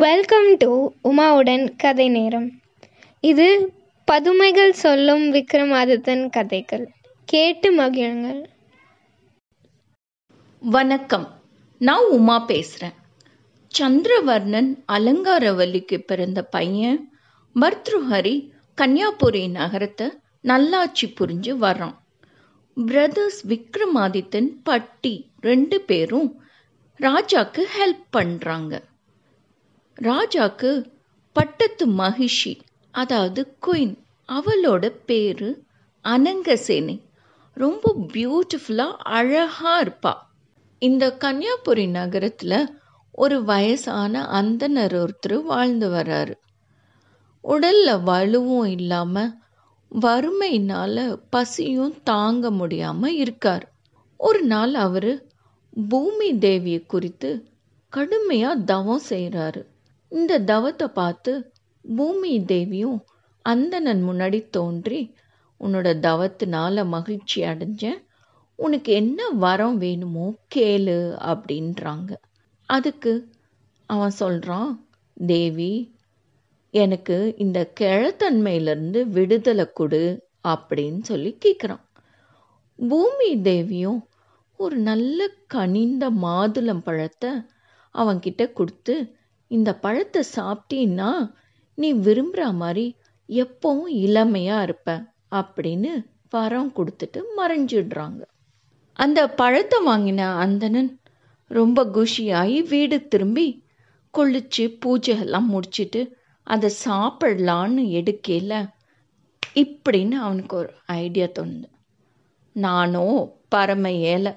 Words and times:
Welcome 0.00 0.56
to 0.56 0.68
உமாவுடன் 1.04 1.76
கதை 1.76 2.08
நேரம். 2.08 2.52
இது 3.20 3.46
பதுமைகள் 4.04 4.72
சொல்லும் 4.72 5.24
விக்ரமாதித்தன் 5.34 6.30
கதைகள். 6.30 6.84
கேட்டு 7.24 7.68
மகிழுங்கள். 7.76 8.44
வணக்கம். 10.60 11.26
நான் 11.78 12.04
உமா 12.10 12.38
பேசுகிறேன் 12.38 12.96
சந்திரவர்ணன் 13.78 14.70
அலங்காரவல்லிக்கு 14.92 15.98
பிறந்த 15.98 16.42
பையன் 16.42 17.00
பர்த்ருஹரி 17.60 18.48
கன்னியாபுரி 18.82 19.50
நகரத்தை 19.50 20.12
நல்லாட்சி 20.40 21.14
புரிஞ்சு 21.20 21.54
வர்றான். 21.66 21.96
பிரதர்ஸ் 22.74 23.42
விக்ரமாதித்தன் 23.46 24.48
பட்டி 24.62 25.30
ரெண்டு 25.40 25.80
பேரும் 25.80 26.42
ராஜாக்கு 27.00 27.64
ஹெல்ப் 27.78 28.06
பண்ணுறாங்க 28.16 28.88
ராஜாக்கு 30.00 30.70
பட்டத்து 31.36 31.84
மகிஷி 31.98 32.52
அதாவது 32.94 33.40
குயின் 33.66 33.94
அவளோட 34.28 34.84
பேரு 35.06 35.48
அனங்கசேனை. 36.04 36.94
ரொம்ப 37.56 37.92
பியூட்டிஃபுல்லாக 38.12 39.00
அழகாக 39.18 39.72
இருப்பா. 39.84 40.12
இந்த 40.82 41.04
கன்னியாகுமரி 41.16 41.84
நகரத்தில் 41.88 42.58
ஒரு 43.14 43.36
வயசான 43.44 44.22
அந்தனர் 44.40 44.94
ஒருத்தர் 45.00 45.36
வாழ்ந்து 45.42 45.88
வர்றாரு 45.88 46.34
உடலில் 47.44 48.04
வலுவும் 48.06 48.70
இல்லாமல் 48.76 49.34
வறுமையினால் 49.92 51.02
பசியும் 51.30 51.96
தாங்க 52.02 52.50
முடியாமல் 52.50 53.16
இருக்கார். 53.16 53.66
ஒரு 54.20 54.42
நாள் 54.44 54.74
அவர் 54.86 55.12
பூமி 55.86 56.30
தேவியை 56.38 56.80
குறித்து 56.86 57.30
கடுமையாக 57.92 58.64
தவம் 58.64 59.04
செய்கிறாரு 59.10 59.62
இந்த 60.12 60.38
தவத்தை 60.44 60.86
பார்த்து 60.92 61.32
பூமி 61.84 62.32
தேவியும் 62.44 62.98
அந்தணன் 63.44 64.02
முன்னாடி 64.08 64.40
தோன்றி 64.50 65.00
உன்னோட 65.60 65.88
தவத்தினால 66.00 66.84
மகிழ்ச்சி 66.86 67.38
அடைஞ்சேன். 67.42 68.00
உனக்கு 68.58 68.90
என்ன 68.92 69.28
வரம் 69.38 69.76
வேணுமோ 69.76 70.26
கேளு 70.54 70.98
அப்படின்றாங்க. 71.30 72.10
அதுக்கு 72.68 73.12
அவன் 73.90 74.14
சொல்கிறான் 74.14 74.70
தேவி 75.26 75.72
எனக்கு 76.74 77.16
இந்த 77.36 77.58
கிழத்தன்மையிலேருந்து 77.80 79.00
விடுதலை 79.08 79.66
கொடு 79.72 80.02
அப்படின்னு 80.48 81.00
சொல்லி 81.02 81.30
கேட்குறான் 81.44 81.84
பூமி 82.78 83.30
தேவியும் 83.42 84.00
ஒரு 84.58 84.76
நல்ல 84.80 85.20
கனிந்த 85.46 86.04
மாதுளம் 86.22 86.84
பழத்தை 86.84 87.30
அவன்கிட்ட 87.94 88.42
கொடுத்து 88.52 88.94
இந்த 89.50 89.70
பழத்தை 89.76 90.22
சாப்பிட்டீன்னா 90.36 91.10
நீ 91.78 91.88
விரும்புகிற 91.96 92.52
மாதிரி 92.52 92.86
எப்பவும் 93.28 93.90
இளமையாக 94.04 94.62
இருப்ப 94.62 94.88
அப்படின்னு 95.30 95.92
வரம் 96.28 96.72
கொடுத்துட்டு 96.76 97.20
மறைஞ்சிடுறாங்க. 97.36 98.20
அந்த 98.98 99.20
பழத்தை 99.30 99.78
வாங்கின 99.86 100.20
அந்தணன் 100.36 100.90
ரொம்ப 101.50 101.84
குஷியாகி 101.94 102.58
வீடு 102.68 103.08
திரும்பி 103.08 103.46
கொளிச்சு 104.14 104.64
பூஜை 104.80 105.18
எல்லாம் 105.18 105.50
அதை 106.46 106.70
சாப்பிடலான்னு 106.84 107.82
எடுக்கல 107.98 108.52
இப்படின்னு 109.56 110.16
அவனுக்கு 110.18 110.56
ஒரு 110.56 110.70
ஐடியா 111.00 111.26
தோணுது. 111.38 111.68
நானோ 112.56 113.06
பரம 113.48 113.90
ஏழை 114.12 114.32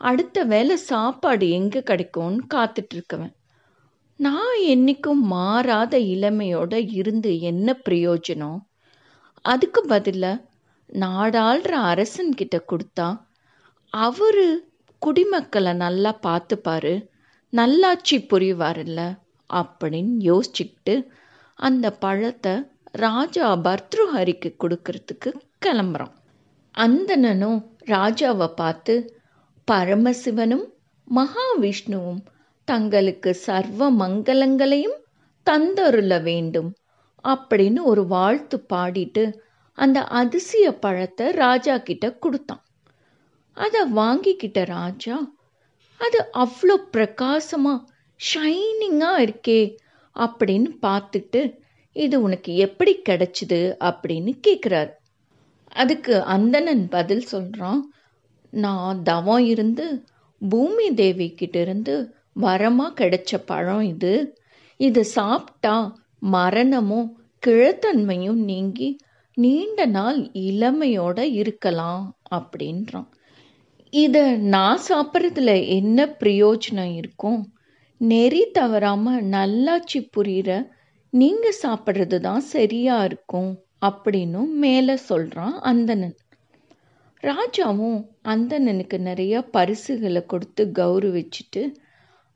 அடுத்த 0.00 0.44
வேலை 0.44 0.76
சாப்பாடு 0.90 1.50
எங்கே 1.50 1.80
கிடைக்கும்னு 1.82 2.40
காத்துட்ருக்கவன் 2.54 3.34
நான் 4.20 4.56
என்றைக்கும் 4.66 5.20
மாறாத 5.32 5.98
இளமையோட 6.14 6.72
இருந்து 6.92 7.30
என்ன 7.40 7.74
பிரயோஜனம்? 7.88 8.56
அதுக்கு 9.44 9.80
பதிலாக 9.86 10.44
நாடாளுற 11.00 11.72
அரசன்கிட்ட 11.90 12.56
கொடுத்தா 12.70 13.08
அவர் 13.92 14.42
குடிமக்களை 15.02 15.72
நல்லா 15.76 16.12
பார்த்துப்பாரு 16.22 16.94
நல்லாட்சி 17.52 18.16
புரிவார்ல 18.30 19.00
அப்படின்னு 19.50 20.14
யோசிச்சுக்கிட்டு 20.30 20.94
அந்த 21.58 21.86
பழத்தை 21.96 22.54
ராஜா 22.98 23.48
பர்த்ருஹரிக்கு 23.58 24.50
கொடுக்கறதுக்கு 24.62 25.30
கிளம்புறான். 25.66 26.14
அந்தணனும் 26.74 27.60
ராஜாவை 27.86 28.48
பார்த்து 28.54 28.94
பரமசிவனும் 29.68 30.66
மகாவிஷ்ணுவும் 31.08 32.20
தங்களுக்கு 32.70 33.30
சர்வ 33.46 33.90
மங்களங்களையும் 33.92 34.98
தந்தருள 35.46 36.14
வேண்டும் 36.22 36.70
அப்படின்னு 37.24 37.80
ஒரு 37.82 38.02
வாழ்த்து 38.06 38.56
பாடிட்டு 38.72 39.24
அந்த 39.78 39.98
அதிசய 40.20 40.66
பழத்தை 40.74 41.26
ராஜா 41.34 41.74
கிட்ட 41.78 42.06
கொடுத்தான். 42.14 42.62
அதை 43.56 43.80
வாங்கிக்கிட்ட 43.94 44.58
ராஜா 44.76 45.16
அது 46.00 46.18
அவ்வளோ 46.36 46.76
பிரகாசமாக 46.90 47.84
ஷைனிங்காக 48.20 49.24
இருக்கே 49.26 49.60
அப்படின்னு 50.16 50.70
பார்த்துட்டு 50.86 51.40
இது 51.96 52.16
உனக்கு 52.22 52.50
எப்படி 52.66 52.92
கிடைச்சிது? 53.08 53.60
அப்படின்னு 53.90 54.32
கேட்குறாரு 54.46 54.92
அதுக்கு 55.74 56.14
அந்தணன் 56.34 56.84
பதில் 56.88 57.24
சொல்கிறான் 57.32 57.82
நான் 58.52 59.00
தவம் 59.02 59.44
இருந்து 59.44 59.86
பூமி 60.40 60.86
தேவி 60.94 61.26
கிட்ட 61.34 61.56
இருந்து 61.60 61.94
வரமாக 62.40 62.96
கிடைச்ச 63.00 63.40
பழம் 63.44 63.84
இது. 63.92 64.14
இது 64.80 65.02
சாப்பிட்டா 65.04 65.76
மரணமும் 66.26 67.08
கிழத்தன்மையும் 67.46 68.40
நீங்கி 68.44 68.88
நீண்ட 69.36 69.80
நாள் 69.86 70.18
இளமையோட 70.48 71.18
இருக்கலாம் 71.40 72.04
அப்படின்றான். 72.30 73.08
இதை 73.92 74.24
நான் 74.46 74.80
சாப்பிட்றதுல 74.88 75.52
என்ன 75.68 76.06
பிரயோஜனம் 76.20 76.92
இருக்கும்? 76.94 77.40
நெறி 78.00 78.42
தவறாமல் 78.50 79.22
நல்லாட்சி 79.26 80.00
புரிகிற 80.16 80.50
நீங்கள் 81.12 81.60
சாப்பிட்றது 81.62 82.18
தான் 82.20 82.44
சரியாக 82.54 83.04
இருக்கும் 83.04 83.50
அப்படின்னும் 83.86 84.50
மேலே 84.56 84.96
சொல்கிறான் 84.96 85.56
அந்தணன். 85.60 86.16
ராஜாவும் 87.22 88.00
அந்தணனுக்கு 88.24 88.98
நிறைய 89.00 89.34
பரிசுகளை 89.50 90.22
கொடுத்து 90.26 90.64
கௌரவிச்சுட்டு 90.74 91.62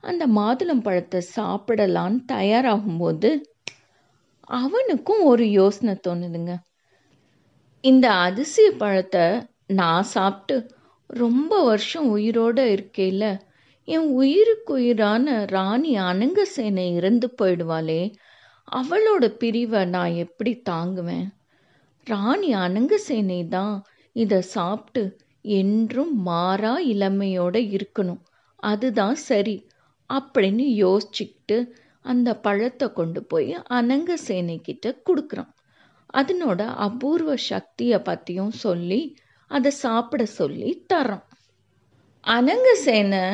அந்த 0.05 0.25
மாதுளம் 0.27 0.83
பழத்தை 0.83 1.21
சாப்பிடலான்னு 1.37 2.21
தயாராகும்போது 2.33 3.31
அவனுக்கும் 4.51 5.23
ஒரு 5.23 5.45
யோசனை 5.51 5.95
தோணுதுங்க. 6.07 6.53
இந்த 7.85 8.07
அதிசய 8.13 8.71
பழத்தை 8.73 9.25
நான் 9.67 10.03
சாப்பிட்டு 10.03 10.57
ரொம்ப 11.11 11.53
வருஷம் 11.65 12.09
உயிரோடு 12.09 12.63
இருக்கையில் 12.73 13.31
என் 13.89 14.09
உயிருக்கு 14.13 14.73
உயிரான 14.73 15.45
ராணி 15.47 15.93
அனங்கசேனை 16.01 16.85
இறந்து 16.95 17.29
போயிடுவாளே 17.39 18.03
அவளோட 18.69 19.25
பிரிவை 19.41 19.85
நான் 19.87 20.13
எப்படி 20.15 20.53
தாங்குவேன்? 20.71 21.27
ராணி 22.07 22.51
அனங்கசேனை 22.57 23.41
தான் 23.49 23.75
இதை 24.17 24.41
சாப்பிட்டு 24.55 25.03
என்றும் 25.55 26.15
மாறா 26.23 26.75
இளமையோட 26.93 27.57
இருக்கணும். 27.77 28.23
அதுதான் 28.63 29.19
சரி. 29.29 29.57
அப்படின்னு 30.13 30.65
யோசிச்சுக்கிட்டு 30.85 31.57
அந்த 32.05 32.29
பழத்தை 32.37 32.93
கொண்டு 32.93 33.21
போய் 33.25 33.53
அனங்கசேனை 33.71 34.17
சேனைக்கிட்ட 34.29 34.87
கொடுக்குறான். 35.07 35.53
அதனோட 36.15 36.61
அபூர்வ 36.77 37.37
சக்தியை 37.37 37.99
பற்றியும் 37.99 38.55
சொல்லி 38.65 39.03
அதை 39.51 39.71
சாப்பிட 39.71 40.25
சொல்லி 40.25 40.71
தரான் 40.93 41.25
அனங்கசேனை 42.25 43.25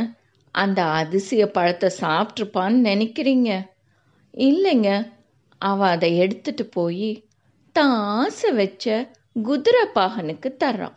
அந்த 0.54 0.80
அதிசய 0.82 1.50
பழத்தை 1.50 1.88
சாப்பிட்ருப்பான்னு 2.00 2.78
நினைக்கிறீங்க? 2.90 3.50
இல்லைங்க. 4.34 4.90
அவ 5.58 5.86
அதை 5.86 6.16
எடுத்துட்டு 6.16 6.66
போய் 6.66 7.10
தான் 7.72 7.96
ஆசை 8.19 8.50
வச்ச 8.52 8.86
குதிரை 9.42 9.84
பாகனுக்கு 9.94 10.48
தர்றான். 10.64 10.96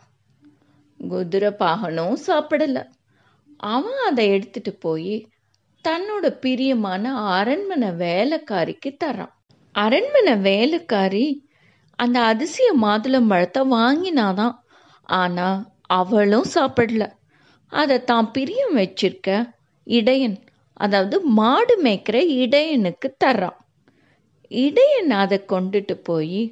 குதிரை 1.00 1.50
பாகனும் 1.58 2.16
சாப்பிடல. 2.26 2.78
அவன் 3.56 4.00
அதை 4.06 4.24
எடுத்துட்டு 4.28 4.72
போய் 4.74 5.14
தன்னோட 5.84 6.26
பிரியமான 6.40 7.04
அரண்மனை 7.36 7.90
வேலைக்காரிக்கு 8.02 8.90
தரான். 9.04 9.32
அரண்மனை 9.74 10.34
வேலைக்காரி 10.40 11.26
அந்த 11.98 12.18
அதிசய 12.22 12.68
மாதுளம் 12.84 13.28
பழத்தை 13.28 13.62
வாங்கினாதான். 13.72 14.54
ஆனால் 15.18 15.58
அவளும் 15.98 16.48
சாப்பிடல. 16.54 17.04
அதை 17.72 17.96
தான் 18.04 18.28
பிரியம் 18.30 18.74
வச்சிருக்க 18.74 19.28
இடையன் 19.86 20.38
அதாவது 20.76 21.16
மாடு 21.32 21.74
மேய்க்கிற 21.82 22.16
இடையனுக்கு 22.42 23.08
தர்றான் 23.24 23.58
இடையன் 24.50 25.12
அதை 25.14 25.38
கொண்டுட்டு 25.48 25.94
போய் 26.02 26.42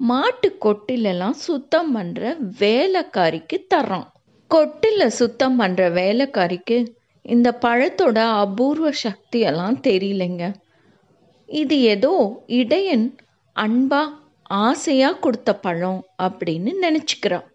மாட்டு 0.00 0.48
கொட்டிலெல்லாம் 0.64 1.36
சுத்தம் 1.46 1.90
பண்ணுற 1.96 2.22
வேலைக்காரிக்கு 2.60 3.56
தர்றான் 3.74 4.08
கொட்டில 4.50 5.06
சுத்தம் 5.18 5.56
பண்ணுற 5.60 5.82
வேலைக்காரிக்கு 5.92 6.78
இந்த 7.24 7.58
பழத்தோட 7.60 8.18
அபூர்வ 8.42 8.90
சக்தியெல்லாம் 9.02 9.76
தெரியலைங்க. 9.82 10.54
இது 11.48 11.80
ஏதோ 11.80 12.42
இடையன் 12.46 13.16
அன்பா 13.56 14.02
ஆசையா 14.44 15.12
கொடுத்த 15.12 15.50
பழம் 15.56 16.02
அப்படின்னு 16.22 16.70
நினச்சிக்கிறான். 16.82 17.46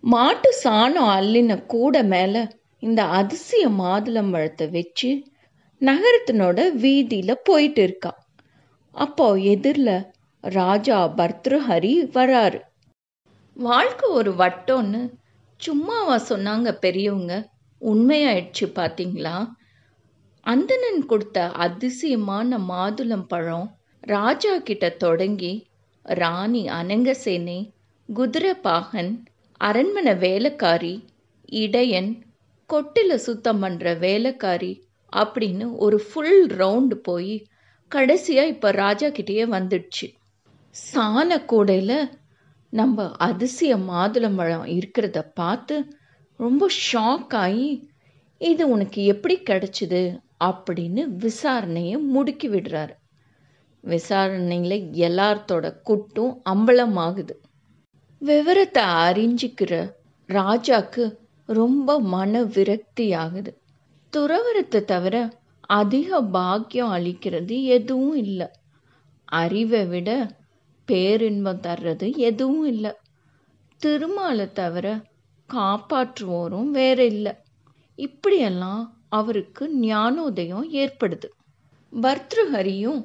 மாட்டு 0.00 0.50
சாணம் 0.64 1.10
அள்ளின 1.18 1.66
கூட 1.66 2.02
மேலே 2.02 2.46
இந்த 2.78 3.04
அதிசய 3.04 3.68
மாதுளம்பழத்தை 3.68 4.70
வச்சு 4.70 5.10
நகரத்தினோட 5.80 6.72
வீதியில் 6.72 7.42
போயிட்டு 7.42 7.82
இருக்கா. 7.82 8.12
அப்போ 8.90 9.34
எதிரில் 9.34 9.96
ராஜா 10.40 10.98
பர்திருஹரி 11.16 11.92
வராரு. 12.14 12.60
வாழ்க்கை 13.56 14.10
ஒரு 14.10 14.32
வட்டம்னு 14.32 15.02
சும்மாவா 15.60 16.16
சொன்னாங்க 16.28 16.72
பெரியவங்க. 16.72 17.34
உண்மையாயிடுச்சு 17.84 18.66
பார்த்தீங்களா 18.74 19.36
அந்தணன் 20.46 21.06
கொடுத்த 21.06 21.50
அதிசயமான 21.56 22.58
மாதுளம் 22.68 23.26
பழம் 23.26 23.68
ராஜா 24.02 24.58
கிட்ட 24.58 24.88
தொடங்கி 24.96 25.52
ராணி 26.06 26.68
அனங்கசேனே 26.70 27.60
குதிரை 28.08 28.54
பாகன் 28.62 29.12
அரண்மனை 29.60 30.14
வேலைக்காரி 30.16 30.94
இடையன் 31.52 32.10
கொட்டில 32.70 33.14
சுத்தம் 33.14 33.58
பண்ற 33.58 33.94
வேலைக்காரி 33.94 34.72
அப்படின்னு 35.12 35.66
ஒரு 35.76 35.98
ஃபுல் 35.98 36.46
ரவுண்டு 36.52 36.96
போய் 37.02 37.34
கடைசியா 37.90 38.44
இப்ப 38.44 38.70
ராஜா 38.72 39.08
கிட்டேயே 39.08 39.44
வந்துடுச்சு. 39.50 40.06
சாண 40.74 41.36
கூடையில 41.50 41.92
நம்ம 42.72 43.10
அதிசய 43.18 43.76
மாதுளம்பழம் 43.88 44.66
இருக்கிறத 44.68 45.20
பார்த்து 45.34 45.76
ரொம்ப 46.40 46.68
ஷாக் 46.84 47.34
ஆகி 47.34 47.68
இது 48.40 48.68
உனக்கு 48.68 49.04
எப்படி 49.04 49.34
கிடைச்சிது? 49.40 50.00
அப்படின்னு 50.44 51.02
விசாரணையை 51.18 51.96
முடுக்கி 52.14 52.46
விடுறாரு. 52.54 52.94
விசாரணையில் 53.84 54.78
எல்லார்த்தோட 55.04 55.66
குட்டும் 55.84 56.34
அம்பலமாகுது. 56.50 57.34
விவரத்தை 58.22 58.84
அறிஞ்சிக்கிற 59.06 59.72
ராஜாக்கு 60.28 61.04
ரொம்ப 61.48 62.00
மன 62.00 62.42
விரக்தி 62.42 63.06
ஆகுது 63.14 63.52
துறவரத்தை 64.12 64.84
தவிர 64.84 65.16
அதிக 65.60 66.22
பாக்கியம் 66.22 66.92
அளிக்கிறது 66.92 67.56
எதுவும் 67.76 68.16
இல்லை. 68.16 68.48
அறிவை 69.24 69.82
விட 69.86 70.10
பேரின்பம் 70.88 71.60
தர்றது 71.60 72.16
எதுவும் 72.16 72.64
இல்லை. 72.64 72.92
திருமாலை 73.80 74.46
தவிர 74.52 74.86
காப்பாற்றுவோரும் 75.52 76.70
வேற 76.70 77.04
இல்லை. 77.04 77.32
இப்படியெல்லாம் 77.94 78.82
அவருக்கு 79.08 79.64
ஞானோதயம் 79.78 80.72
ஏற்படுது. 80.72 81.28
பர்திருஹரியும் 81.92 83.02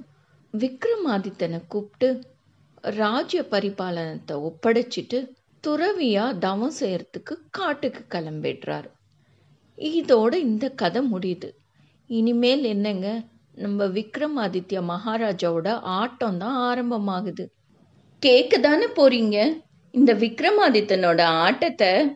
விக்ரமாதித்தனை 0.53 1.61
கூப்பிட்டு 1.67 2.23
ராஜ்ய 2.81 3.45
பரிபாலனத்தை 3.51 4.49
ஒப்படைச்சிட்டு 4.49 5.31
துறவியா 5.67 6.37
தவம் 6.37 6.73
செய்யறதுக்கு 6.79 7.33
காட்டுக்கு 7.49 8.05
கிளம்பிடுறாரு. 8.09 8.89
இதோட 9.77 10.33
இந்த 10.33 10.69
கதை 10.69 11.01
முடியுது. 11.13 11.49
இனிமேல் 12.07 12.63
என்னங்க? 12.63 13.23
நம்ம 13.51 13.85
விக்ரமாதித்ய 13.85 14.81
மகாராஜாவோட 14.87 15.69
ஆட்டம் 15.81 16.37
தான் 16.37 16.57
ஆரம்பமாகுது. 16.57 17.45
கேட்க 18.19 18.57
தானே 18.57 18.85
போறீங்க? 18.85 19.37
இந்த 19.91 20.13
விக்ரமாதித்தனோட 20.13 21.21
ஆட்டத்தை 21.21 22.15